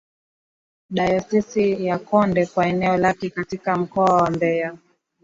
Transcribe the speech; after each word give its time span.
Dayosisi 0.89 1.85
ya 1.85 1.99
Konde 1.99 2.45
kwa 2.45 2.67
eneo 2.67 2.97
lake 2.97 3.29
katika 3.29 3.77
mkoa 3.77 4.15
wa 4.21 4.31
Mbeya 4.31 4.77